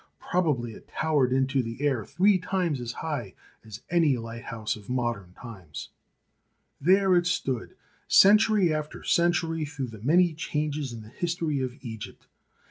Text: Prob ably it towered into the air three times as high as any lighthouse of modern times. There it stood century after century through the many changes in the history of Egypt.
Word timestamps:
Prob 0.19 0.47
ably 0.57 0.73
it 0.73 0.87
towered 0.87 1.31
into 1.31 1.61
the 1.61 1.79
air 1.79 2.03
three 2.03 2.39
times 2.39 2.81
as 2.81 2.91
high 3.05 3.35
as 3.63 3.83
any 3.91 4.17
lighthouse 4.17 4.75
of 4.75 4.89
modern 4.89 5.33
times. 5.33 5.89
There 6.81 7.15
it 7.15 7.27
stood 7.27 7.75
century 8.07 8.73
after 8.73 9.03
century 9.03 9.63
through 9.63 9.89
the 9.89 10.01
many 10.01 10.33
changes 10.33 10.91
in 10.91 11.03
the 11.03 11.09
history 11.09 11.59
of 11.61 11.75
Egypt. 11.81 12.25